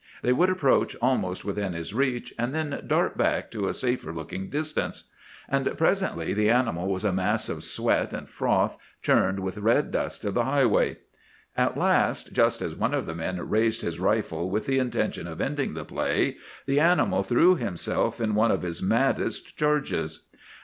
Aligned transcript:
They 0.23 0.33
would 0.33 0.49
approach 0.49 0.95
almost 0.99 1.45
within 1.45 1.73
his 1.73 1.93
reach, 1.93 2.33
and 2.39 2.55
then 2.55 2.83
dart 2.87 3.19
back 3.19 3.51
to 3.51 3.67
a 3.67 3.73
safer 3.75 4.11
looking 4.11 4.49
distance; 4.49 5.03
and 5.47 5.77
presently 5.77 6.33
the 6.33 6.49
animal 6.49 6.87
was 6.87 7.05
a 7.05 7.13
mass 7.13 7.49
of 7.49 7.63
sweat 7.63 8.11
and 8.11 8.27
froth, 8.27 8.79
churned 9.03 9.41
with 9.41 9.59
red 9.59 9.91
dust 9.91 10.25
of 10.25 10.33
the 10.33 10.45
highway. 10.45 10.97
At 11.55 11.77
last, 11.77 12.33
just 12.33 12.63
as 12.63 12.73
one 12.73 12.95
of 12.95 13.05
the 13.05 13.13
men 13.13 13.47
raised 13.47 13.83
his 13.83 13.99
rifle 13.99 14.49
with 14.49 14.65
the 14.65 14.79
intention 14.79 15.27
of 15.27 15.39
ending 15.39 15.75
the 15.75 15.85
play, 15.85 16.37
the 16.65 16.79
animal 16.79 17.21
threw 17.21 17.55
himself 17.55 18.19
in 18.19 18.33
one 18.33 18.49
of 18.49 18.63
his 18.63 18.81
maddest 18.81 19.55
charges. 19.55 20.23